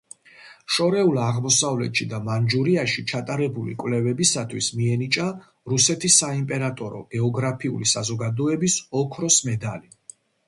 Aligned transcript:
შორეულ 0.75 1.17
აღმოსავლეთში 1.23 2.05
და 2.13 2.19
მანჯურიაში 2.29 3.03
ჩატარებული 3.11 3.75
კვლევებისათვის 3.83 4.69
მიენიჭა 4.79 5.27
რუსეთის 5.73 6.17
საიმპერატორო 6.23 7.03
გეოგრაფიული 7.13 7.91
საზოგადოების 7.93 8.79
ოქროს 9.03 9.39
მედალი. 9.51 9.93